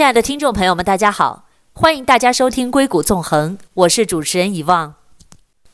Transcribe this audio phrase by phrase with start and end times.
[0.00, 1.44] 亲爱的听众朋友们，大家好，
[1.74, 4.94] 欢迎大家收听《硅谷纵横》，我是主持人遗忘，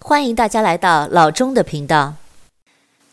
[0.00, 2.14] 欢迎大家来到老钟的频道。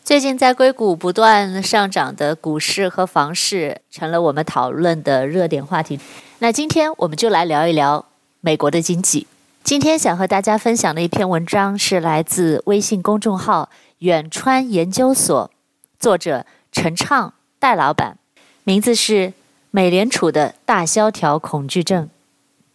[0.02, 6.00] 最近在硅谷不断上涨的股市和房市，成了我们讨论的热点话题。
[6.40, 8.06] 那今天我们就来聊一聊
[8.40, 9.28] 美国的经济。
[9.62, 15.48] 今天想和大家分享的一篇文章是来自微信公众号远川研究所，
[15.96, 18.18] 作者陈畅戴老板，
[18.64, 19.32] 名字是。
[19.76, 22.08] 美联储的大萧条恐惧症。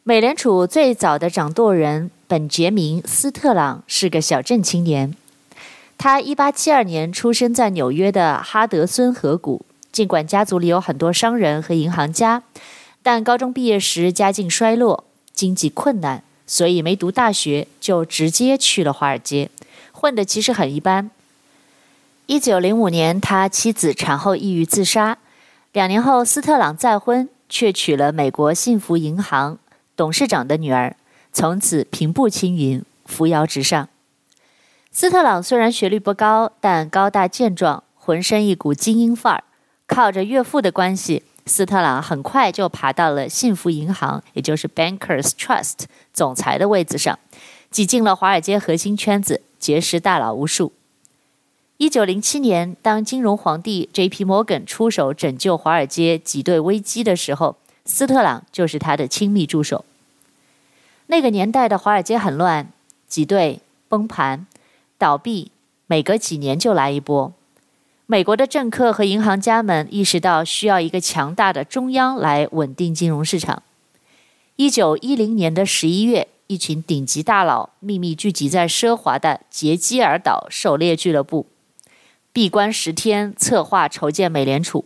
[0.04, 5.16] 美联储最早的掌舵人本杰明·斯特朗是个小镇青年。
[5.98, 9.66] 他1872年出生在纽约的哈德森河谷。
[9.94, 12.44] 尽管家族里有很多商人和银行家，
[13.02, 19.50] 但高中毕业时家境衰落，经济困难，所以没读大学就直接去了华尔街，
[19.94, 21.10] 混得其实很一般。
[22.28, 25.18] 1905年，他妻子产后抑郁自杀。
[25.72, 29.60] 两年后，斯特朗再婚，却娶了美国幸福银行
[29.96, 30.96] 董事长的女儿，
[31.32, 33.88] 从此平步青云，扶摇直上。
[34.92, 39.44] 斯特朗虽然学历不高，但高大健壮，浑身一股精英范儿。
[39.86, 47.20] 靠着岳父的关系，斯特朗很快就爬到了幸福银行，也就是 Bankers Trust 总裁的位子上，
[47.70, 50.74] 挤进了华尔街核心圈子，结识大佬无数。
[51.80, 54.26] 一九零七年，当金融皇帝 J.P.
[54.26, 59.86] Morgan 出手拯救华尔街挤兑危机的时候，斯特朗就是他的亲密助手。
[61.08, 62.70] 那个年代的华尔街很乱，
[63.08, 64.46] 挤兑、崩盘、
[64.98, 65.54] 倒闭，
[65.88, 67.32] 每隔几年就来一波。
[68.08, 73.64] 美国的政客和银行家们意识到需要一个强大的中央来稳定金融市场。
[74.58, 81.46] 一九一零年的十一月，一群顶级大佬秘密聚集在奢华的杰基尔岛狩猎俱乐部。
[82.32, 84.86] 闭关十天，策划筹建美联储。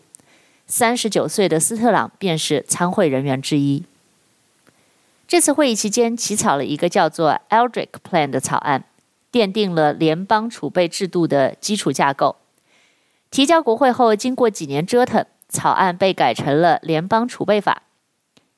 [0.66, 3.84] 三十九岁的斯特朗便是参会人员之一。
[5.28, 8.86] 这次会议期间，起草了一个叫做 Aldrich Plan 的草案，
[9.30, 12.38] 奠定了联邦储备制度的基础架构。
[13.30, 17.84] 提交国会后，经过几年折腾，草案被改成了联邦储备法。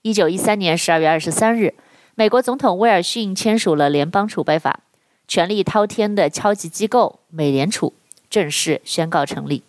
[0.04, 1.74] 一九一三年十二月二十三日，
[2.14, 4.82] 美国总统威尔逊签署了联邦储备法，
[5.28, 7.94] 权力滔天的超级机构美联储。
[8.30, 9.64] 正式宣告成立。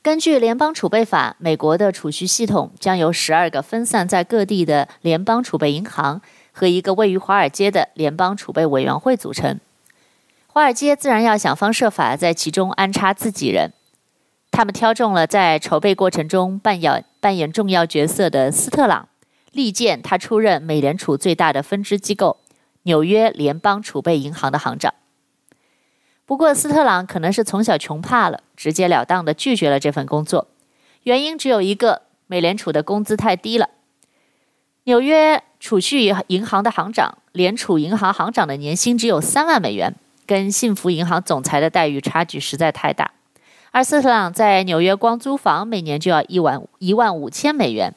[0.00, 6.22] 根据联邦储备法，美国的储蓄系统将由十二个分散在各地的联邦储备银行
[6.52, 9.58] 和一个位于华尔街的联邦储备委员会组成。
[10.46, 13.72] 华尔街自然要想方设法在其中安插自己人。
[14.50, 19.08] 他们挑中了在筹备过程中扮演扮演重要角色的斯特朗，
[19.52, 22.38] 力荐他出任美联储最大的分支机构——
[22.84, 24.94] 纽约联邦储备银行的行长。
[26.28, 30.46] 不过，斯特朗可能是从小穷怕了，直截了当地拒绝了这份工作。
[31.04, 33.70] 原因只有一个：美联储的工资太低了。
[34.84, 39.94] 纽约储蓄银行的行长、联储银行行长的年薪只有三万美元，
[40.26, 43.10] 跟幸福银行总裁的待遇差距实在太大。
[43.70, 47.94] 而斯特朗在纽约光租房每年就要一万一万五千美元。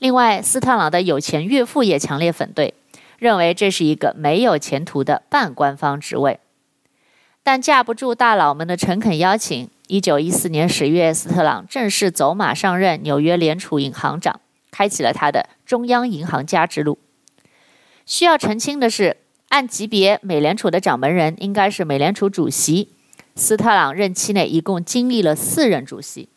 [0.00, 2.74] 另外，斯特朗的有钱岳父也强烈反对，
[3.20, 6.40] 认为这是一个没有前途的半官方职位。
[7.46, 14.40] 但架不住大佬们的诚恳邀请，一九一四年十月，斯特朗正式走马上任纽约联储银行长，
[14.70, 16.98] 开启了他的中央银行家之路。
[18.06, 19.18] 需要澄清的是，
[19.50, 22.88] 按级别，美联储的掌门人应该是美联储主席。
[23.36, 26.30] 斯特朗任期内一共经历了四任主席，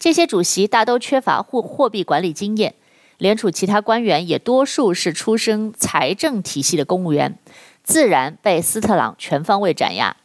[0.00, 2.74] 这些主席大都缺乏货货币管理经验，
[3.18, 7.38] 联储其他官员也多数是出身财政体系的公务员。
[7.82, 10.16] 自然被斯特朗全方位斩压，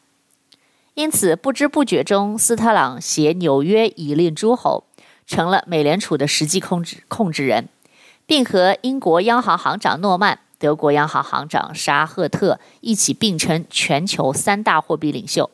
[0.93, 4.83] 因此不知不觉中，斯特朗携纽约以令诸侯，
[5.25, 7.67] 成了美联储的实际控制控制人，
[8.25, 15.49] 并和英国央行行长诺曼、德国央行行长沙赫特一起并称全球三大货币领袖。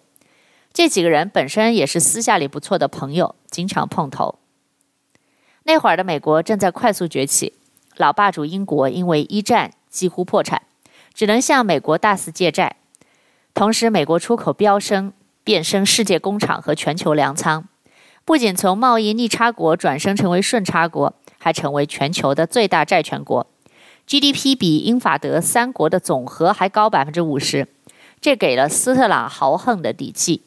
[0.73, 4.39] 这几个人本身也是私下里不错的朋友，经常碰头。
[5.63, 7.53] 那会儿的美国正在快速崛起，
[7.95, 10.63] 老霸主英国因为一战几乎破产。
[11.13, 12.77] 只能向美国大肆借债，
[13.53, 15.13] 同时美国出口飙升，
[15.43, 17.65] 变身世界工厂和全球粮仓，
[18.25, 23.45] 不仅从贸易逆差国转身成为顺差国，还成为全球的最大债权国
[24.07, 27.67] ，GDP 比英法德三国的总和还高百分之五十，
[28.19, 30.41] 这给了斯特朗豪横的底气。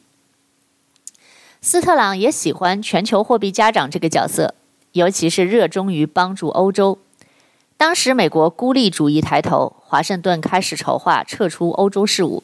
[1.61, 4.55] 斯特朗也喜欢全球货币家长这个角色，
[4.93, 6.99] 尤其是热衷于帮助欧洲。
[7.77, 12.43] 当时美国孤立主义抬头，华盛顿开始筹划撤出欧洲事务。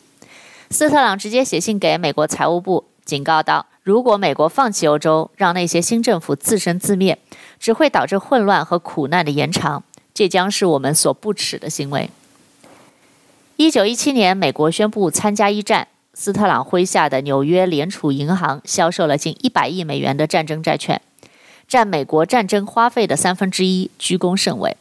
[0.70, 7.18] 斯特朗直接写信给美国财务部，警告道：如果美国放弃欧洲，让那些新政府自生自灭，
[7.58, 9.82] 只会导致混乱和苦难的延长，
[10.14, 12.10] 这将是我们所不耻的行为。
[13.56, 21.02] 一九一七年，美国宣布参加一战，斯特朗麾下的纽约联储银行销售了近一百亿美元的战争债券，
[21.66, 24.76] 占美国战争花费的三分之一，居功甚伟。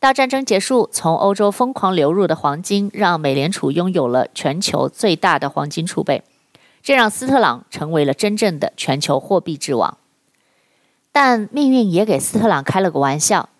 [0.00, 6.22] 到战争结束，从欧洲疯狂流入的黄金让美联储拥有了全球最大的黄金储备，
[6.82, 9.98] 这让斯特朗成为了真正的全球货币之王。
[11.12, 13.50] 但命运也给斯特朗开了个玩笑，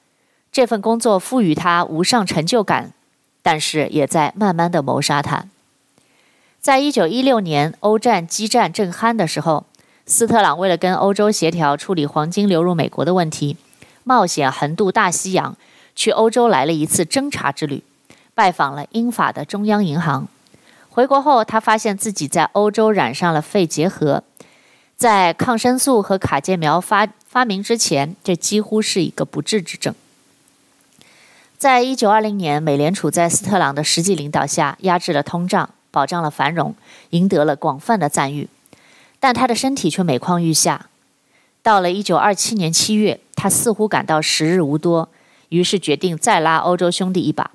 [0.51, 2.95] 这份工作赋予他无上成就感。
[3.43, 5.47] 但是也在慢慢的谋杀他。
[6.61, 9.65] 在一九一六年欧战激战正酣的时候，
[10.05, 13.57] 斯特朗为了跟欧洲协调处理黄金流入美国的问题，
[14.05, 15.57] 冒险横渡大西洋，
[16.01, 17.83] 去欧洲来了一次侦察之旅，
[18.35, 20.27] 拜访了英法的中央银行。
[20.89, 24.25] 回国后，他发现自己在欧洲染上了肺结核，
[24.97, 29.95] 在抗生素和卡介苗发发明之前，这几乎是一个不治之症。
[31.59, 36.75] 在一九二零年，美联储在斯特朗的实际领导下压制了通胀，保障了繁荣，
[37.11, 38.49] 赢得了广泛的赞誉。
[39.19, 40.87] 但他的身体却每况愈下。
[41.63, 45.11] 到了一九二七年七月，他似乎感到时日无多，
[45.51, 47.53] 于是决定再拉欧洲兄弟一把，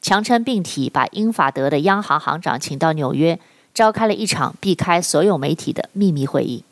[0.00, 3.38] 强撑病体，把英法德的央行行长请到纽约，
[3.74, 6.64] 召开了一场避开所有媒体的秘密会议。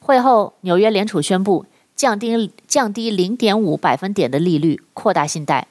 [0.00, 1.66] 会后，纽约联储宣布
[1.96, 5.66] 降低降低零点五百分点的利率，扩大信贷。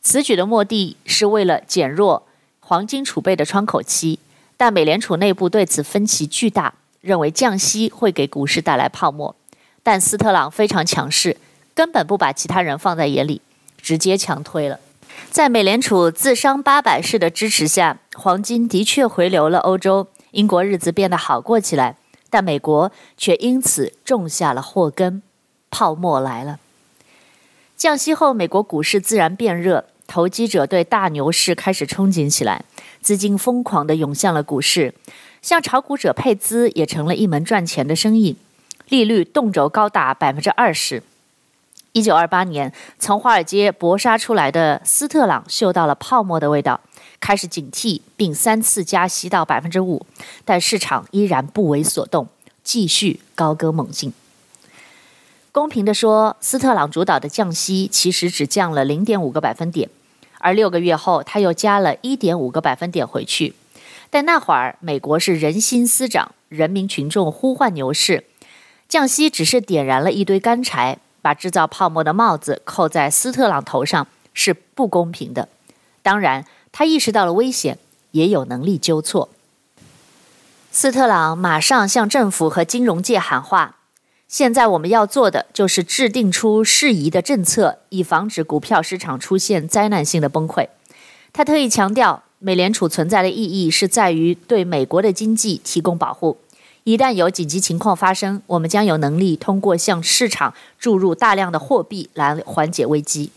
[0.00, 2.26] 此举的目的是为了减弱
[2.60, 4.18] 黄金储备的窗口期，
[4.56, 9.34] 但美联储内部对此分歧巨大，认为降息会给股市带来泡沫。
[9.82, 11.36] 但斯特朗非常强势，
[11.76, 13.42] 根本不把其他人放在眼里，
[13.82, 14.80] 直接强推了。
[15.30, 21.98] 在美联储自伤八百式的支持下，黄金的确回流了欧洲，英国日子变得好过起来，
[22.30, 25.20] 但美国却因此种下了祸根，
[25.70, 26.58] 泡沫来了。
[27.76, 29.84] 降息后，美国股市自然变热。
[30.06, 32.64] 投机者对大牛市开始憧憬起来，
[33.02, 34.94] 资金疯狂地涌向了股市，
[35.42, 38.36] 向炒股者配资也成了一门赚钱的生意。
[38.88, 41.02] 利率动辄高达百分之二十。
[41.96, 46.78] 一九二八年，从华尔街搏杀出来的斯特朗嗅到了泡沫的味道，
[47.20, 50.04] 开始警惕，并三次加息到百分之五，
[50.44, 52.28] 但市场依然不为所动，
[52.62, 54.12] 继续高歌猛进。
[55.50, 59.88] 公平地说，斯特朗主导的降息其实只降了零点五个百分点，
[60.40, 63.54] 而六个月后他又加了一点五个百分点回去。
[64.10, 68.24] 但那会儿美国是人心思涨，人民群众呼唤牛市，
[68.86, 75.48] 降息只是点燃了一堆干柴，把制造泡沫的帽子扣在斯特朗头上是不公平的。
[76.00, 77.78] 当然，他意识到了危险，
[78.12, 79.28] 也有能力纠错。
[80.70, 83.74] 斯特朗马上向政府和金融界喊话。
[84.28, 90.68] 现在我们要做的就是制定出适宜的政策，以防止股票市场出现灾难性的崩溃。
[91.32, 96.38] 他特意强调，美联储存在的意义是在于对美国的经济提供保护。
[96.86, 103.32] 一旦有紧急情况发生，我们将有能力通过向市场注入大量的货币来缓解危机。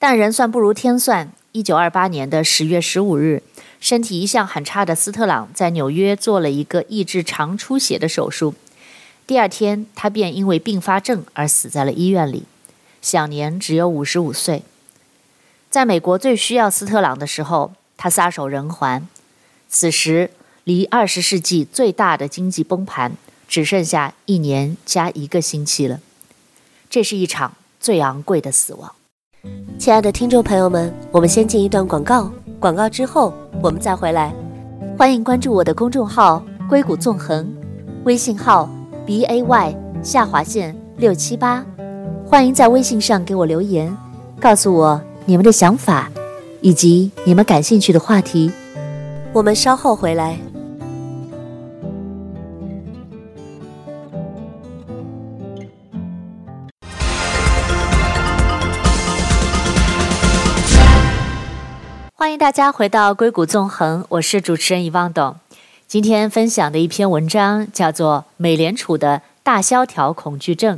[0.00, 3.44] 但人算不如天算，一九二八年的十月十五日，
[3.78, 8.56] 身体一向很差的斯特朗在纽约做了一个抑制肠出血的手术。
[9.24, 12.42] 第二天，他便因为并发症而死在了医院里，
[13.00, 14.64] 享年只有五十五岁。
[15.70, 19.06] 在美国最需要斯特朗的时候，他撒手人寰。
[19.68, 20.32] 此时，
[20.68, 23.12] 离二十世纪最大的经济崩盘
[23.48, 26.00] 只剩下一年加一个星期了。
[26.90, 28.92] 这是一场最昂贵的死亡。
[29.78, 33.32] 亲爱的听众朋友们，我们先进一段广告，广告之后
[33.62, 34.34] 我们再回来。
[34.98, 37.50] 欢迎关注我的公众号“硅谷纵横”，
[38.04, 38.68] 微信号。
[39.06, 41.64] b a y 下划线六七八，
[42.26, 43.96] 欢迎在微信上给我留言，
[44.38, 46.12] 告诉我你们的想法，
[46.60, 48.52] 以及你们感兴趣的话题。
[49.32, 50.38] 我们稍后回来。
[62.38, 65.34] 大家回到硅谷纵横，我是主持人遗忘董。
[65.88, 70.76] 今天分享的一篇文章叫做《美联储的大萧条恐惧症》，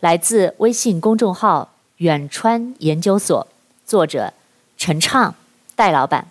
[0.00, 3.46] 来自微信公众号远川研究所，
[3.86, 4.34] 作者
[4.76, 5.36] 陈畅，
[5.76, 6.26] 戴老板。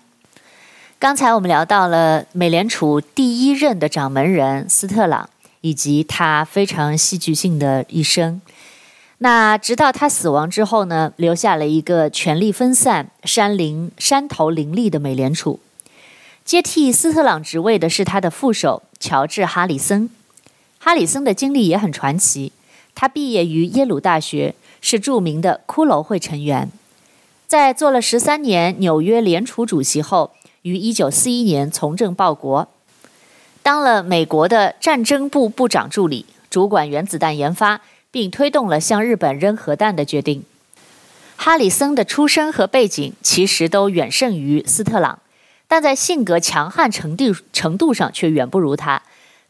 [1.00, 5.30] 刚才我们聊到了美联储第一任的掌门人斯特朗，
[5.62, 8.42] 以及他非常戏剧性的一生。
[9.22, 15.60] 那直到他死亡之后呢，留下了一个权力分散、山林山头林立的美联储。
[16.46, 20.10] 接替斯特朗职位的是他的副手乔治·哈里森。
[20.80, 22.54] 哈里森的经历也很传奇，
[22.96, 26.72] 他毕业于耶鲁大学，是著名的骷髅会成员。
[27.46, 32.70] 在做了十三年纽约联储主席后，于一九四一年从政报国，
[33.62, 40.44] 当了美国的战争部部长助理，主管原子弹研发，并推动了向日本扔核弹的决定。
[41.36, 45.20] 哈里森的出身和背景其实都远胜于斯特朗，
[45.68, 49.02] 但在性格强悍程度程度上却远不如他，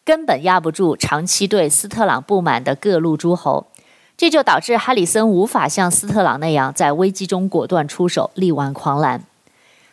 [0.06, 3.68] 根本压不住长期对斯特朗不满的各路诸侯。
[4.16, 9.24] 这就导致哈里森无法像斯特朗那样在危机中果断出手，力挽狂澜。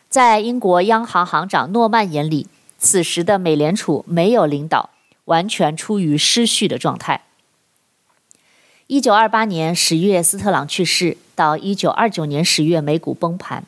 [0.09, 2.45] 在英国央行行长诺曼眼里，
[2.77, 4.89] 此时的美联储没有领导，
[5.25, 7.21] 完全处于失序的状态。
[8.87, 13.65] 一九二八年十月，斯特朗去世，到一九二九年十月，美股崩盘。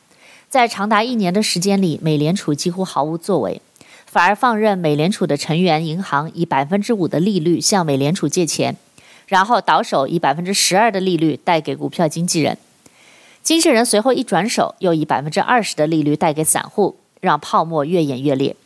[0.48, 3.60] 在长达一年的时间里，美联储几乎毫无作为，
[4.06, 8.74] 反而放任美联储的成员银行以百分之五的利率向美联储借钱。
[9.26, 12.56] 然后倒手以百分之十二的利率贷给股票经纪人，
[13.42, 18.56] 经纪人随后一转手，又以百分之二十的利率贷给散户，让泡沫越演越烈。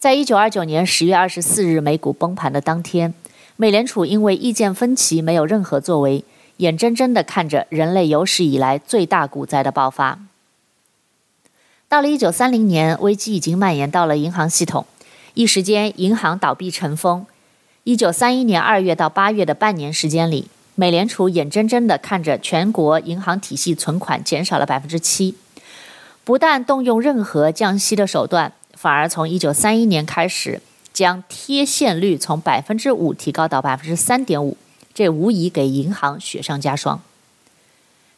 [0.00, 3.14] 在一九二九年十月二十四日美股崩盘的当天，
[3.56, 6.24] 美联储因为意见分歧没有任何作为，
[6.56, 10.18] 眼睁睁地看着人类有史以来最大股灾的爆发。
[11.88, 14.84] 到了一九三零年，危机已经蔓延到了银行系统，
[15.34, 17.24] 一时间银行倒闭成风。
[17.84, 25.36] 一九三一年二月到八月的半年时间里，美联储眼睁睁地看着全国银行体系存款减少了百分之七，
[26.24, 30.60] 不但动用任何降息的手段，反而从一九三一年开始
[30.94, 34.56] 将贴现率从百分之五提高到百分之三点五，
[34.94, 37.02] 这无疑给银行雪上加霜。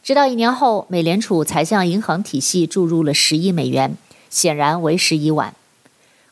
[0.02, 3.96] 直到一年后，美联储才向银行体系注入了十亿美元，
[4.28, 5.54] 显然为时已晚。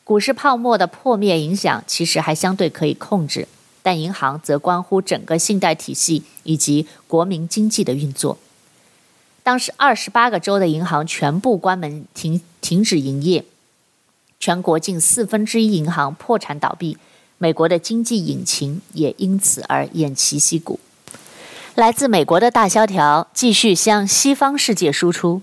[0.03, 3.47] 股市泡沫的破灭影响其实还相对可以控制，
[3.81, 8.37] 但银行则关乎整个信贷体系以及国民经济的运作。
[9.41, 13.43] 当时二十八个州的银行全部关门停停止营业，
[14.45, 16.99] 全国近四分之一银行破产倒闭，
[17.39, 20.79] 美国的经济引擎也因此而偃旗息鼓。
[21.73, 25.41] 来自美国的大萧条继续向西方世界输出。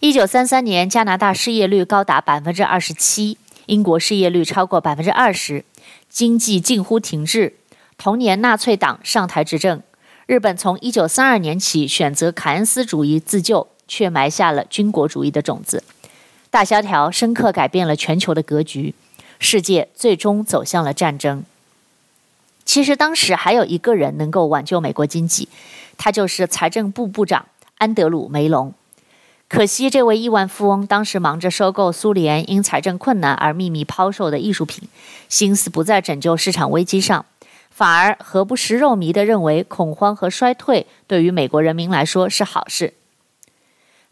[0.00, 3.38] 一九三三年，加拿大失业率高达百分之二十七。
[3.64, 5.64] 英国失业率超过百分之二十，
[6.10, 7.54] 经济近乎停滞。
[7.96, 9.82] 同年，纳粹党上台执政。
[10.26, 15.82] 日本从一九三二年起选择凯恩斯主义自救，却埋下了军国主义的种子。
[16.54, 18.94] 大萧条深刻改变了全球的格局，
[19.40, 21.42] 世界最终走向了战争。
[22.64, 25.48] 其实当时还有一个人能够挽救美国经济，
[25.98, 27.46] 他就是财政部部长
[27.78, 28.72] 安德鲁·梅隆。
[29.48, 34.88] 可惜，这位亿万富翁当时忙着收购苏联因财政困难而秘密抛售的艺术品，
[35.28, 37.26] 心思不在拯救市场危机上，
[37.68, 42.94] 反而何不食肉糜地认为恐慌和衰退对于美国人民来说是好事。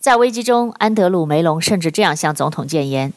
[0.02, 3.12] 在危机中，安德鲁·梅隆甚至这样向总统谏言：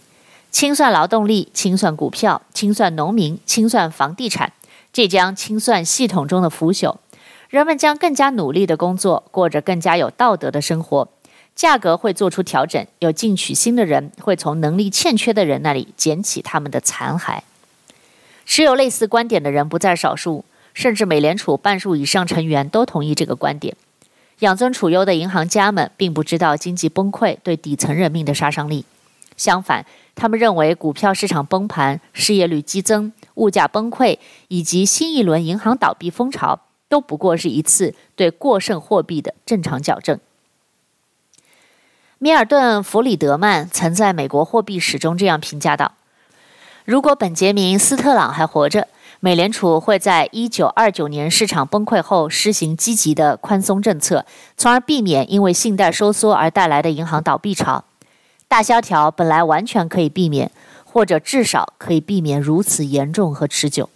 [0.52, 4.54] 清算劳动力，清算股票，清算农民，清算房地产，
[4.94, 6.98] 这将清算系统中的腐朽，
[7.50, 11.08] 人们将更加努力地工作，过着更加有道德的生活。
[11.56, 17.40] 价格会做出调整，有进取心的人会从能力欠缺的人那里捡起他们的残骸。
[18.46, 23.76] 持有类似观点的人不在少数，甚至美联储半数以上成员都同意这个观点。
[24.40, 28.86] 养尊处优的银行家们并不知道经济崩溃对底层人民的杀伤力，
[29.38, 34.18] 相反，他们认为股票市场崩盘、失业率激增、物价崩溃
[34.50, 40.20] 以及新一轮银行倒闭风潮都不过是一次对过剩货币的正常矫正。
[42.18, 45.94] 米尔顿·弗里德曼曾在美国货币史中这样评价道
[46.86, 48.88] ：“如果本杰明·斯特朗还活着，
[49.26, 54.24] 美联储会在1929年市场崩溃后实行积极的宽松政策，
[54.56, 57.86] 从而避免因为信贷收缩而带来的银行倒闭潮。
[58.48, 60.52] 大萧条本来完全可以避免，
[60.84, 63.90] 或者至少可以避免如此严重和持久。”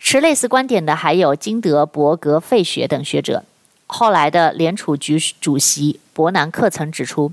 [0.00, 3.44] 持类似观点的还有金德伯格费雪等学者。
[3.86, 7.30] 后来的联储局主席伯南克曾指出，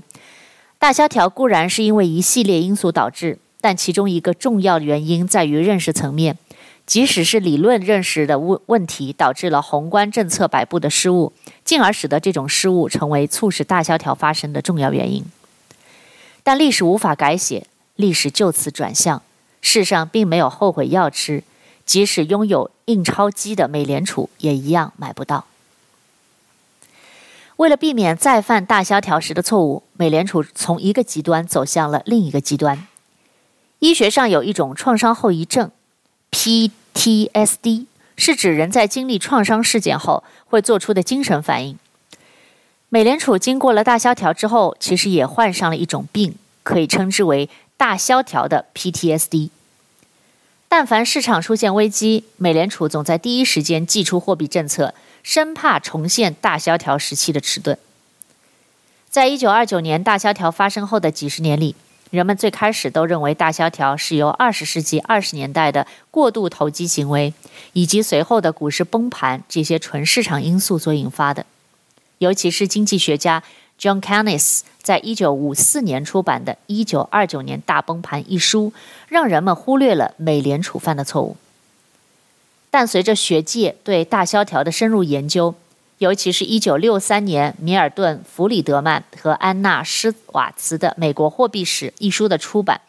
[0.78, 6.36] 大萧条固然是因为一系列因素导致，但其中一个重要原因在于认识层面。
[6.84, 11.32] 即使是理论认识的问问题，导致了宏观政策摆布的失误，
[11.64, 15.24] 进而使得这种失误成为促使大萧条发生的重要原因。
[16.42, 19.22] 但历史无法改写，历史就此转向。
[19.60, 21.44] 世上并没有后悔药吃，
[21.86, 25.44] 即使拥有印钞机的美联储也一样买不到。
[27.58, 32.88] 为了避免再犯大萧条时的错误，美联储从一个极端走向了另一个极端。
[33.78, 35.70] 医学上有一种创伤后遗症
[36.32, 37.86] ，PTSD，
[38.16, 41.78] 是指人在经历创伤事件后会做出的精神反应。
[42.88, 49.50] 美联储经过了大萧条之后，其实也患上了一种病，可以称之为大萧条的 PTSD。
[50.68, 57.78] 但凡市场出现危机，美联储总在第一时间祭出货币政策，生怕重现大萧条时期的迟钝。
[59.08, 61.74] 在一九二九年大萧条发生后的几十年里，
[62.12, 67.32] 人们最开始都认为大萧条是由二十世纪二十年代的过度投机行为
[67.72, 71.46] 以及随后的股市崩盘这些纯市场因素所引发的。
[72.18, 73.42] 尤其是经济学家
[73.80, 78.74] John Keynes 在一九五四年出版的《一九二九年大崩盘》一书，
[79.08, 81.38] 让人们忽略了美联储犯的错误。
[82.70, 85.54] 但随着学界对大萧条的深入研究，
[86.02, 92.80] 尤其是一九六三年，米尔顿·弗里德曼和安娜·施瓦茨的《美国货币史》一书的出版，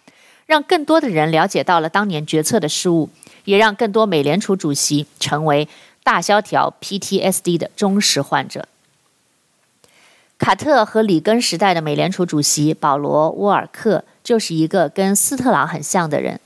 [0.48, 3.12] 让更多的人了解到了当年决策的失误，
[3.46, 5.70] 也让更多美联储主席成为
[6.01, 8.67] 大萧条 PTSD 的忠实患者。
[10.39, 16.39] 卡特和里根时代的美联储主席保罗·沃尔克就是一个跟斯特朗很像的人，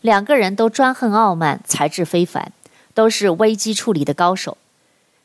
[0.00, 2.52] 两个人都专横傲慢，才智非凡，
[2.94, 4.56] 都是危机处理的高手。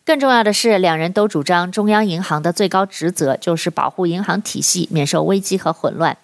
[0.10, 6.18] 更重要的是，两人都主张中央银行的最高职责就是保护银行体系免受危机和混乱，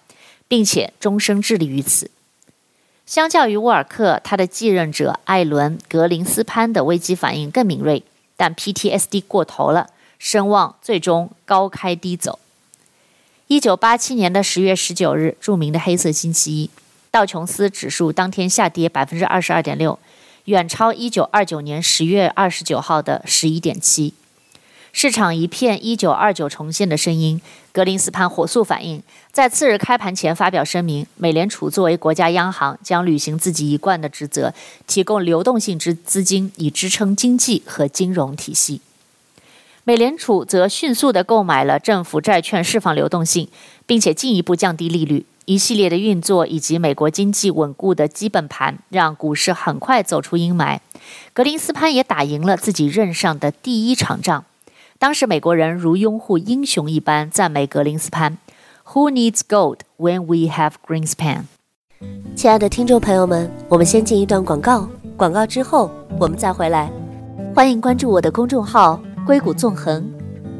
[0.48, 2.10] 并且终生致力于此。
[3.06, 8.02] 相较于沃尔克，他的继任者艾伦·格林斯潘的危机反应更敏锐，
[8.36, 12.40] 但 PTSD 过头了，声望最终高开低走。
[13.46, 16.70] 一九八七年的十月十九日，著名的黑色星期一，
[17.12, 19.96] 道琼斯指数当天下跌百分之二十二点六。
[20.46, 24.14] 远超一九二九年十月二十九号的十一点七，
[24.92, 27.40] 市场一片一九二九重现的声音。
[27.72, 34.54] 格林斯潘火速反应，在次日开盘前发表声明：美联储作为国家央行，将履行自己一贯的职责，
[34.86, 38.80] 提供流动性之资金以支撑经济和金融体系。
[39.82, 43.48] 美联储则迅速地购买了政府债券，释放流动性，
[43.84, 45.26] 并且进一步降低利率。
[45.46, 50.80] 一系列的运作以及美国经济稳固的基本盘，让股市很快走出阴霾。
[51.32, 54.44] 格林斯潘也打赢了自己任上的第一场仗。
[54.98, 58.38] 当时美国人如拥护英雄一般赞美格林斯潘
[58.88, 61.42] ：“Who needs gold when we have Greenspan？”
[62.34, 66.90] 亲爱的听众朋友们，我们先进一段广告，广告之后我们再回来。
[67.54, 70.12] 欢迎关注我的公众号“硅谷纵横”，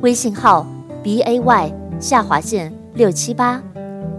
[0.02, 0.64] 微信号
[1.02, 3.60] b a y 下划线六七八。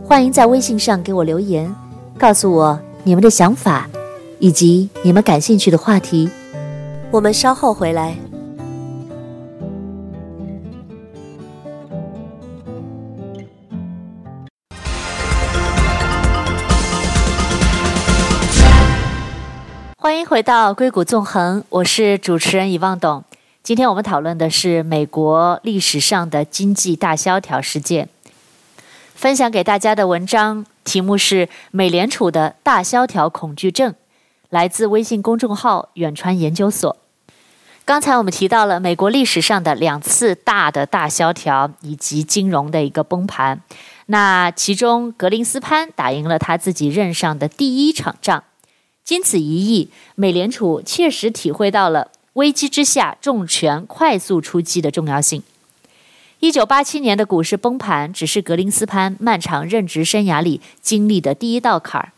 [0.08, 1.76] 欢迎在微信上给我留言，
[2.18, 3.90] 告诉我你们的想法，
[4.40, 6.30] 以及你们感兴趣的话题。
[7.12, 8.16] 我们稍后回来。
[19.98, 23.26] 欢迎回到硅谷纵横，我是主持人遗忘董。
[23.62, 28.08] 今天我们讨论的是美国历史上的经济大萧条事件。
[29.18, 33.92] 分享给大家的文章题目是《美联储的大萧条恐惧症》，
[34.50, 36.96] 来自微信公众号远川研究所。
[37.84, 43.60] 刚才我们提到了美国历史上的两次大的大萧条以及金融的一个崩盘，
[44.06, 48.44] 那其中格林斯潘打赢了他自己任上的第一场仗。
[49.04, 55.42] 经此一役，美联储确实体会到了危机之下重拳快速出击的重要性。
[56.40, 62.12] 一九八七年的股市崩盘，只是格林斯潘漫长任职生涯里经历的第一道坎儿。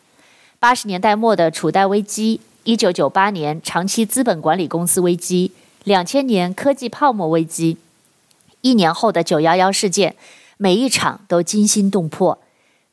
[0.60, 5.54] 八十年代末的储贷危机，一九九八年长期资本管理公司危机，
[5.86, 7.78] 两千年科技泡沫危机，
[8.60, 10.18] 一年后的九幺幺事件，
[10.58, 12.38] 每一场都惊心动魄。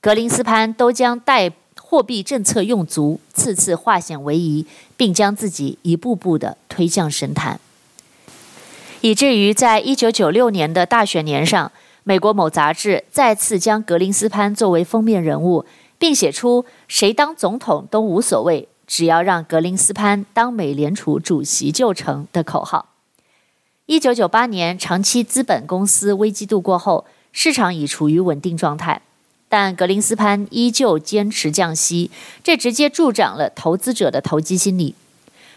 [0.00, 4.64] 格林斯潘都将贷货币政策用足，次次化险为夷，
[4.96, 7.58] 并将自己一步步地推向神坛。
[9.00, 11.70] 以至于在一九九六年的大选年上，
[12.04, 15.64] 美国某杂志再次将格林斯潘作为封面人物，
[15.98, 22.90] 并写出“谁当总统都无所谓，只要让格林斯潘当美联储主席就成”的口号。
[23.86, 29.02] 一九九八年长期资本公司危机度过后，市场已处于稳定状态，
[29.48, 32.10] 但格林斯潘依旧坚持降息，
[32.42, 34.94] 这直接助长了投资者的投机心理。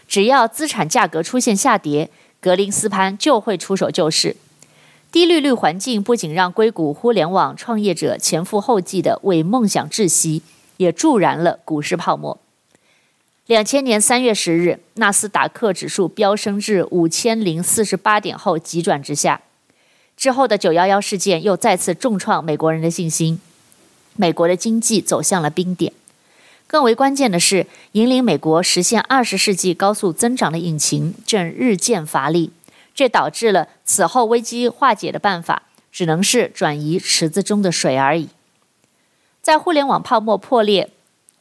[0.06, 4.36] 只要资产价格出现下跌，格林斯潘就会出手救市。
[5.12, 10.42] 低利率环境不仅让硅谷互联网创业者前赴后继地为梦想窒息，
[10.76, 12.38] 也助燃了股市泡沫。
[13.46, 19.40] 两千年三月十日，纳斯达克指数飙升至五千零四十八点后急转直下。
[20.16, 23.40] 之后的九幺幺事件又再次重创美国人的信心，
[24.14, 25.92] 美国的经济走向了冰点。
[26.70, 32.52] 更为关键的是，引领美国实现二十世纪高速增长的引擎正日渐乏力，
[32.94, 38.28] 这导致了此后危机化解的办法只能是转移池子中的水而已。
[39.42, 40.90] 在互联网泡沫破裂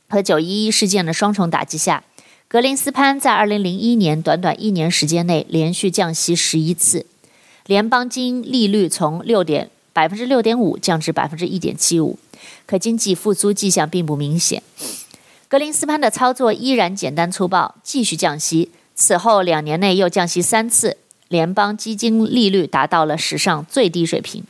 [0.08, 2.04] 和九一一事件的双重打击下，
[2.48, 7.06] 格林斯潘在二零零一年短短一年时间内连续降息十一次，
[7.68, 12.18] 联邦基金利率从六点百分之六点五降至百分之一点七五，
[12.66, 14.64] 可经济复苏迹象并不明显。
[15.50, 18.70] 格林斯潘的操作依然简单粗暴，继续降息。
[18.94, 24.44] 此后两年内又降息三次，联邦基金利率达到了史上最低水平。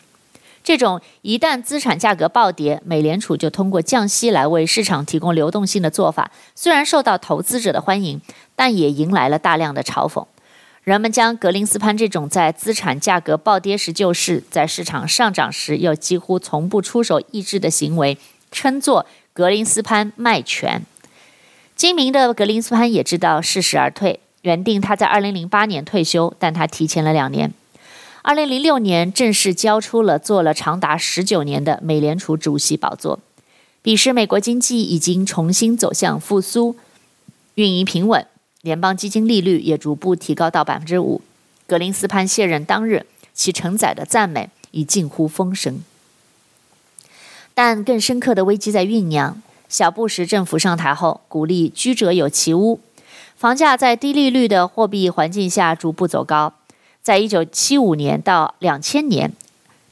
[0.61, 8.19] 这种一旦资产价格暴跌，美联储就通过降息来为市场提供流动性的做法，虽然受到投资者的欢迎，
[8.57, 10.25] 但也迎来了大量的嘲讽。
[10.83, 18.17] 人们将格林斯潘这种在资产价格暴跌时救市，在市场上涨时又几乎从不出手抑制的行为，
[18.51, 19.05] 称作。
[19.31, 20.81] 格林斯潘卖权，
[21.79, 24.19] 精明的格林斯潘也知道适时而退。
[24.41, 27.53] 原定他在二零零八年退休，但他提前了两年。
[28.21, 33.21] 二零零六年正式交出了做了长达十九年的美联储主席宝座。
[33.81, 36.75] 彼时，美国经济已经重新走向复苏，
[37.55, 38.27] 运营平稳，
[38.61, 41.21] 联邦基金利率也逐步提高到百分之五。
[41.65, 45.81] 格林斯潘卸任当日，其承载的赞美已近乎风神。
[47.53, 49.41] 但更深刻的危机在酝酿。
[49.69, 52.79] 小布什政府上台后，鼓励居者有其屋，
[53.35, 56.51] 房价在低利率的货币环境下逐步走高。
[57.03, 59.31] 在一九七五年到两千年，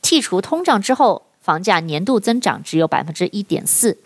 [0.02, 4.00] 剔除通胀之后，房价年度增长只有百分之一点四，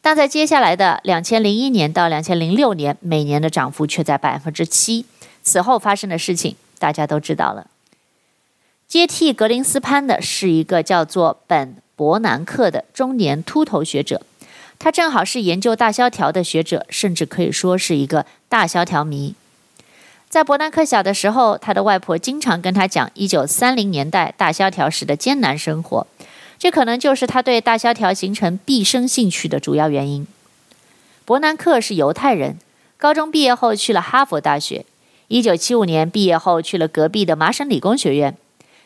[0.00, 5.04] 但在接下来的两千零一年到两千零六年，每年的涨幅却在百分之七。
[5.42, 7.66] 此后发生的事情，大家都知道了。
[8.86, 11.76] 接替格林斯潘的是一个叫做本。
[11.96, 14.20] 伯南克的中年秃头学者，
[14.78, 19.34] 他正好是研究大萧条的学者，甚至可以说是一个大萧条迷。
[20.28, 26.06] 在伯南克小的时候，他的外婆经常跟他讲1930年代大萧条时的艰难生活，
[26.58, 30.26] 这可能就是他对大萧条形成毕生兴趣的主要原因。
[31.24, 32.58] 伯南克是犹太人，
[32.96, 34.84] 高中毕业后去了哈佛大学
[35.28, 38.36] ，1975年毕业后去了隔壁的麻省理工学院。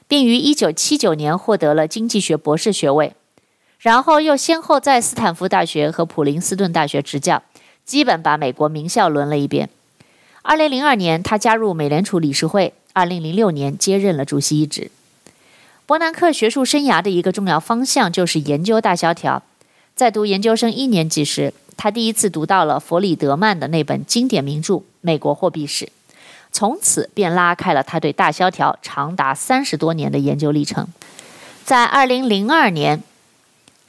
[0.08, 3.12] 并于1979年获得了经济学博士学位，
[3.80, 7.42] 然后又先后在斯坦福大学和普林斯顿大学执教，
[7.86, 9.70] 基本把美国名校轮了一遍。
[10.44, 14.90] 2002年，他加入美联储理事会，2006年接任了主席一职。
[15.86, 19.42] 伯南克学术生涯的一个重要方向就是研究大萧条。
[19.94, 25.86] 在读研究生一年级时，他第一次读到了弗里德曼的那本经典名著《美国货币史》。
[26.52, 30.86] 从此便拉开了他对大萧条长达三十多年的研究历程。
[31.64, 33.02] 在二零零二年，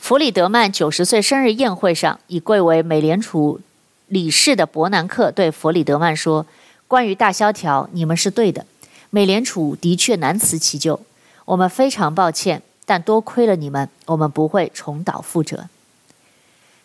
[0.01, 3.61] 弗里德曼九十岁生日宴会上，已贵为美联储
[4.07, 6.47] 理事的伯南克对弗里德曼说
[6.89, 8.65] ：“关于大萧条，你们是对的，
[9.11, 10.99] 美联储的确难辞其咎。
[11.45, 15.69] 我们非常抱歉，但多亏了你们，我们不会重蹈覆辙。”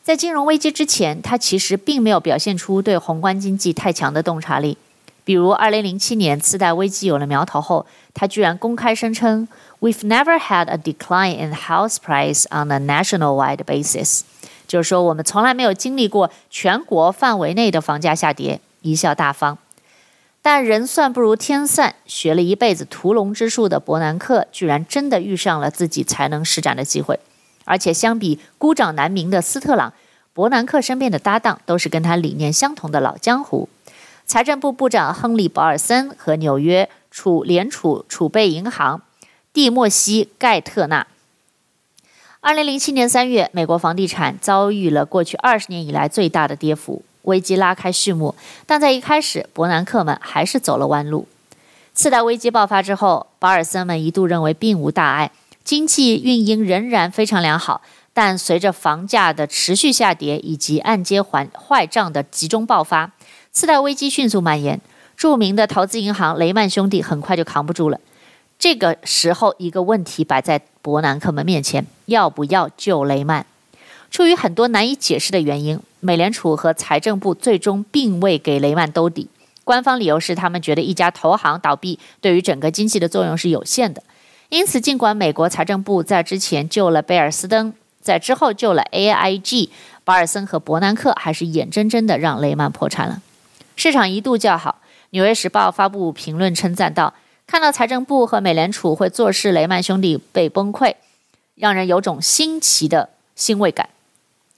[0.05, 4.76] 在金融危机之前，他其实并没有表现出对宏观经济太强的洞察力。
[5.27, 7.85] 比如，二零零七年次贷危机有了苗头后，
[8.15, 9.49] 他居然公开声称
[9.81, 14.21] ：“We've never had a decline in house price on a national-wide basis。”
[14.69, 19.59] 就是说，我们从来没有经历过全国范围内的房价下跌，贻笑大方。
[20.41, 27.19] 但人算不如天算，学了一辈子屠龙之术的伯南克，居然真的遇上了自己才能施展的机会。
[27.65, 29.93] 而且，相比孤掌难鸣的斯特朗，
[30.33, 33.69] 伯南克身边的搭档都是跟他理念相同的老江湖。
[34.27, 39.01] 财政部部长亨利·保尔森和纽约储联储储备银行
[39.53, 41.07] 蒂莫西·盖特纳。
[42.41, 48.35] 二零零七年三月，美国房地产遭遇了过去二十年以来最大的跌幅，危机拉开序幕。
[48.67, 51.29] 但在一开始，伯南克们还是走了弯路。
[51.95, 55.31] 次贷危机爆发之后，保尔森们一度认为并无大碍，
[55.62, 57.81] 经济运营仍然非常良好。
[58.12, 63.12] 但随着房价的持续下跌以及按揭还坏账的集中爆发，
[63.57, 64.79] 次贷危机迅速蔓延，
[65.16, 67.99] 著名的投资银行雷曼兄弟很快就扛不住了。
[68.59, 73.47] 这个时候，一个问题摆在伯南克们面前：要不要救雷曼？
[74.11, 79.31] 出于很多难以解释的原因，美联储和财政部最终并未给雷曼兜底。
[79.64, 84.03] 官方理由是，他们觉得一家投行倒闭对于整个经济的作用是有限的。
[84.51, 89.71] 因此，尽管美国财政部在之前救了贝尔斯登，在之后救了 AIG，
[90.05, 93.23] 保尔森和伯南克还是眼睁睁地让雷曼破产了。
[93.77, 97.12] 市场一度叫好，《纽约时报》发布评论称赞道
[97.47, 100.95] ：“看到财政部和美联储会坐视雷曼兄弟被崩溃，
[101.55, 103.91] 让人有种新奇的欣慰感。”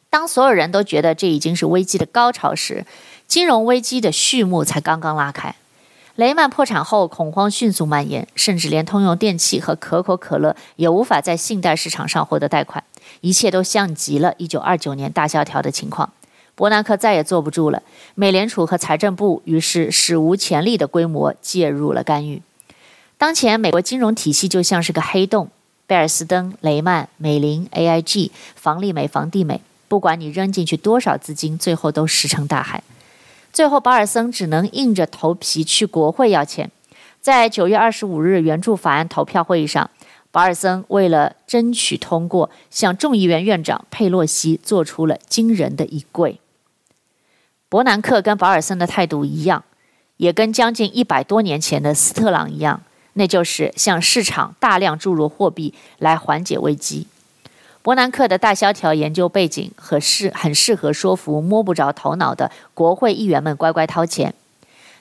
[0.08, 2.86] 当所有人都觉得这已经是危机的高潮时，
[3.26, 5.54] 金融危机的序幕才刚刚拉开。
[6.14, 12.82] 雷曼破产后，恐慌迅速蔓延，甚至连通用电气和可口可乐也无法在信贷市场上获得贷款，
[13.20, 16.12] 一切都像极了1929年大萧条的情况。
[16.58, 17.80] 伯南克再也坐不住了，
[18.16, 22.42] 美联储和财政部于是史无前例的规模介入了干预。
[23.16, 25.50] 当前美国金融体系就像是个黑洞，
[25.86, 29.60] 贝尔斯登、雷曼、美林、AIG、房利美、房地美。
[29.86, 32.82] 不管你扔进去多少资金，最后都石沉大海。
[33.52, 36.68] 最后，保尔森只能硬着头皮去国会要钱。
[37.20, 39.88] 在九月二十五日援助法案投票会议上，
[40.32, 46.40] 保尔森为了争取通过，向众议院院长佩洛西做出了惊人的一跪。
[47.68, 49.62] 伯南克跟保尔森的态度一样，
[50.16, 52.80] 也跟将近一百多年前的斯特朗一样，
[53.12, 57.06] 那就是向市场大量注入货币来缓解危机。
[57.82, 64.34] 伯南克的大萧条研究背景和适很适合说服摸不着头脑的国会议员们乖乖掏钱。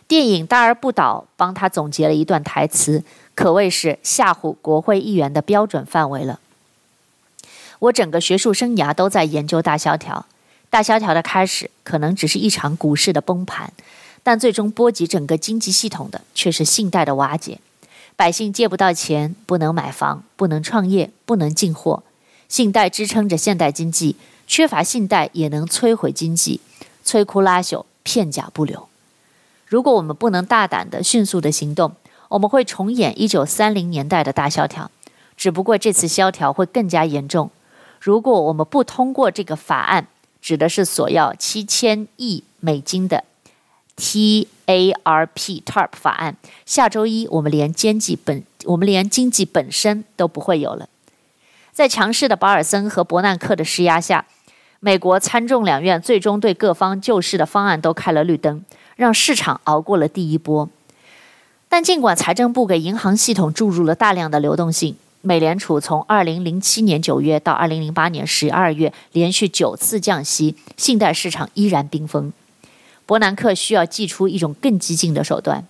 [0.07, 3.03] 电影《大而不倒》帮他总结了一段台词，
[3.35, 6.39] 可谓是吓唬国会议员的标准范围了。
[7.79, 10.25] 我整个学术生涯都在研究大萧条，
[10.69, 13.71] 大萧条的开始可能只是一场股市的崩盘，
[14.21, 17.59] 但最终波及整个经济系统的却是信贷的瓦解。
[18.15, 22.03] 百姓借不到钱，不能买房，不能创业，不能进货。
[22.49, 24.15] 信贷支撑着现代经济，
[24.47, 26.59] 缺乏信贷也能摧毁经济，
[27.05, 28.87] 摧枯拉朽，片甲不留。
[29.65, 31.93] 如果我们不能大胆地、迅速地行动，
[32.29, 34.89] 我们会重演一九三零年代的大萧条，
[35.35, 37.49] 只不过这次萧条会更加严重。
[37.99, 40.07] 如果我们不通过这个法案，
[40.47, 43.25] 指的是索要七千亿美金的
[43.97, 50.87] TARP TARP 法案，下周一我们连经济本我们连经济本身都不会有了。
[51.73, 54.25] 在强势的保尔森和伯南克的施压下，
[54.79, 58.63] 美国参众两院最终对各方救市的方案都开了绿灯，
[58.95, 60.69] 让市场熬过了第一波。
[61.67, 64.95] 但尽管财政部给银行系统注入了大量的流动性，
[65.27, 72.31] 美联储从2007年9月到2008年12月连续九次降息，信贷市场依然冰封。
[73.05, 75.65] 伯南克需要祭出一种更激进的手段。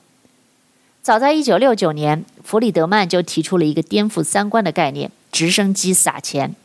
[1.01, 5.09] 早在1969年，弗里德曼就提出了一个颠覆三观的概念。
[5.31, 6.55] 直升机撒钱，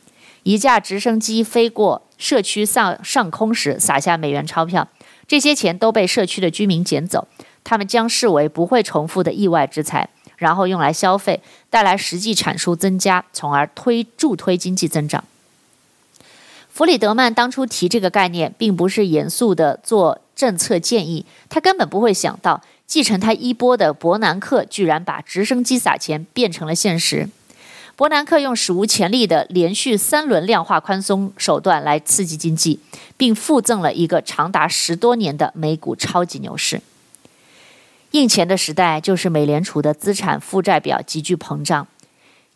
[0.43, 4.87] 一架直升机飞过社区上上空时撒下美元钞票，
[5.27, 7.27] 这些钱都被社区的居民捡走，
[7.65, 10.09] 他们将视为不会重复的意外之财，
[10.43, 15.23] 然后用来消费，带来实际产出增加，从而推助推经济增长。
[16.69, 27.29] 弗里德曼当初提这个概念，并不是严肃地做政策建议，他根本不会想到继承他衣钵的伯南克居然把直升机撒钱变成了现实。
[27.95, 32.81] 伯南克用史无前例的连续三轮量化宽松手段来刺激经济，
[33.17, 36.81] 并附赠了一个长达十多年的美股超级牛市。
[38.13, 41.87] 印钱的时代就是美联储的资产负债表急剧膨胀。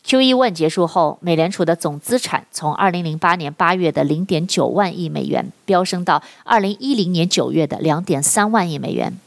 [0.05, 9.19] QE1 结束后，美联储的总资产从2008年8月的0.9万亿美元飙升到2010年9月的2.3万亿美元。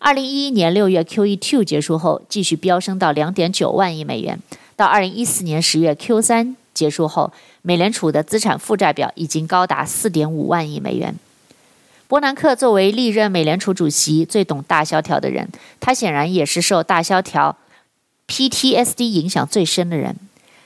[0.00, 4.38] 2011年6月 QE2 结束后，继续飙升到2.9万亿美元。
[4.76, 7.32] 到二零一四年十月 Q 三结束后，
[7.62, 11.16] 美联储的资产负债表已经高达四点五万亿美元。
[12.12, 15.48] 伯南克作为历任美联储主席，最懂大萧条的人，
[15.80, 17.56] 他显然也是受大萧条
[18.28, 20.16] PTSD 影响最深的人。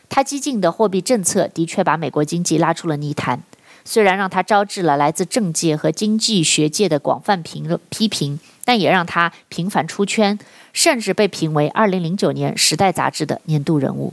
[0.08, 3.44] 他激进的货币政策的确把美国经济拉出了泥潭，
[3.84, 10.36] 虽然让他招致了来自政界和经济学界的广泛评论批评，但也让他频繁出圈。
[10.72, 14.12] 甚至被评为二零零九年《时代》杂志的年度人物。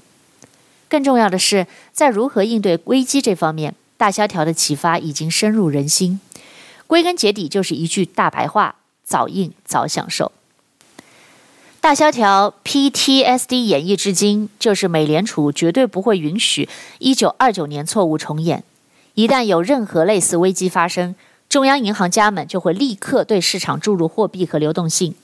[0.88, 6.20] 更重要的是，在如何应对危机这方面，大萧条的启发已经深入人心。
[6.94, 10.32] 归根结底，就是一句大白话：早印早享受。
[11.82, 18.64] 大萧条 PTSD 演绎至今，就是美联储绝对不会允许一九二九年错误重演。
[19.16, 21.16] 一旦有任何类似危机发生，
[21.50, 25.16] 中央银行家们就会立刻对市场注入货币和流动性。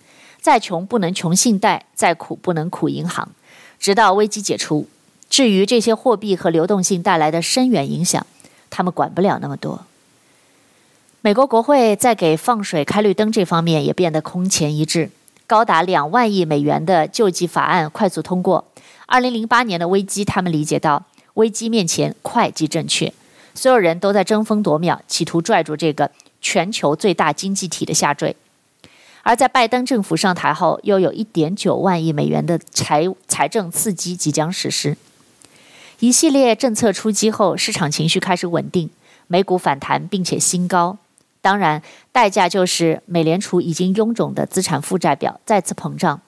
[0.42, 3.30] 再穷不能穷信贷，再苦不能苦银行，
[3.80, 4.88] 直到危机解除。
[5.30, 8.26] 至于这些货币和流动性带来的深远影响，
[8.72, 9.86] 他们管不了那么多。
[11.22, 15.12] 美国国会在给放水开绿灯这方面也变得空前一致，
[15.46, 18.64] 高达两万亿美元的救济法案快速通过。
[19.06, 21.04] 二零零八年的危机，他们理解到
[21.34, 23.12] 危机面前快即正确，
[23.54, 28.34] 所有人都在争分夺秒，企图拽住这个全球最大经济体的下坠。
[29.24, 34.96] 而在拜登政府上台后，又有一点九万亿美元的财财政刺激即将实施。
[36.00, 38.90] 一系列政策出击后，市场情绪开始稳定，
[39.28, 40.98] 美股反弹并且新高。
[41.42, 46.20] 当然，代价就是美联储已经臃肿的资产负债表再次膨胀。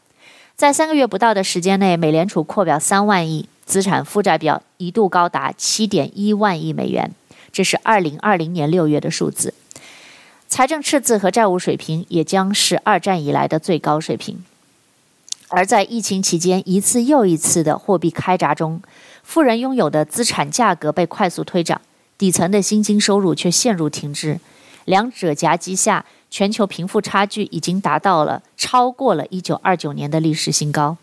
[0.56, 7.12] 在三个月不到的时间内，美联储扩表三万亿，资产负债表一度高达七点一万亿美元，
[7.52, 9.54] 这是二零二零年六月的数字。
[10.47, 14.43] 财政赤字和债务水平也将是二战以来的最高水平。
[15.47, 18.82] 而在疫情期间一次又一次的货币开闸中，
[19.24, 21.82] 富人拥有的资产价格被快速推涨，
[22.17, 24.39] 底层的薪金收入却陷入停滞。
[24.85, 30.97] 两者夹击下，全球贫富差距已经达到了超过了一九二九年的历史新高。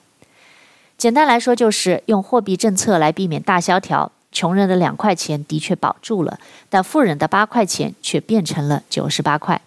[0.96, 4.10] 简单来说，就是用货币政策来避免大萧条。
[4.30, 6.38] 穷人的两块钱的确保住了，
[6.68, 9.62] 但富人的八块钱却变成了九十八块。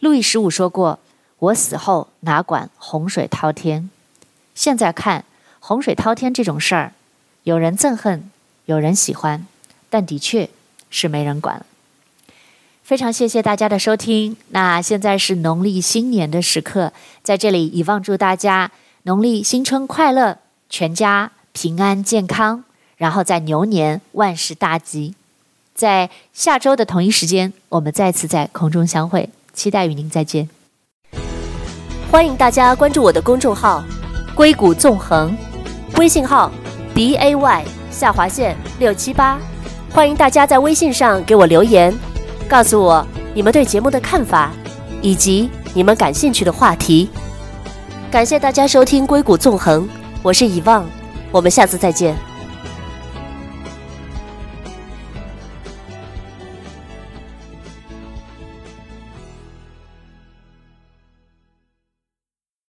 [0.00, 0.98] 路易十五说过
[1.40, 3.88] ：“我死后哪管洪水滔天。”
[4.54, 5.24] 现在看
[5.60, 6.92] 洪水滔天这种事儿，
[7.44, 8.30] 有人憎恨，
[8.66, 9.46] 有人喜欢，
[9.88, 10.50] 但的确
[10.90, 11.64] 是没人管了。
[12.88, 14.34] 非常谢谢大家的收听。
[14.48, 18.70] 那现在是农历新年的时刻，在这里以望祝大家
[19.02, 20.38] 农历新春快乐，
[20.70, 22.64] 全家平安健康，
[22.96, 25.14] 然后在牛年万事大吉。
[25.74, 30.48] 在下周的同一时间，我们再次在空中相会，期待与您再见。
[32.10, 33.84] 欢迎大家关注我的公众号
[34.34, 35.36] “硅谷纵横”，
[35.98, 36.50] 微信号
[36.94, 39.38] b a y 下划线六七八。
[39.90, 41.94] 欢迎大家在微信上给我留言。
[42.48, 44.50] 告诉我你们对节目的看法，
[45.02, 47.10] 以及你们感兴趣的话题。
[48.10, 49.84] 感谢大家收听《硅谷纵横》，
[50.22, 50.84] 我是遗忘，
[51.30, 52.27] 我们下次再见。